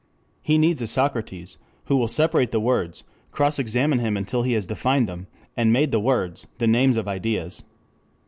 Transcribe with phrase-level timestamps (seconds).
[0.41, 4.65] He needs a Socrates who will separate the words, cross examine him until he has
[4.65, 7.63] defined them, and made words the names of ideas.